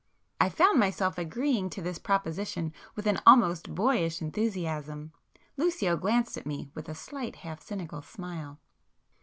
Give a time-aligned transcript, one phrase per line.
[0.39, 5.11] I found myself agreeing to this proposition with an almost boyish enthusiasm.
[5.57, 8.57] Lucio glanced at me with a slight half cynical smile.